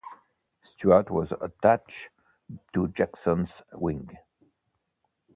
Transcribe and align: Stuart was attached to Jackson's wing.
Stuart 0.63 1.11
was 1.11 1.31
attached 1.31 2.09
to 2.73 2.87
Jackson's 2.87 3.61
wing. 3.71 4.17